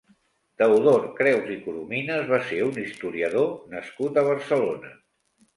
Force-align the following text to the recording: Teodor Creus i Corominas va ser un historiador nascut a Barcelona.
Teodor 0.61 1.03
Creus 1.19 1.51
i 1.57 1.57
Corominas 1.67 2.25
va 2.33 2.39
ser 2.47 2.59
un 2.71 2.81
historiador 2.85 3.47
nascut 3.77 4.19
a 4.23 4.25
Barcelona. 4.33 4.95